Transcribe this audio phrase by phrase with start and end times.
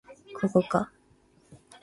[0.39, 0.91] ここか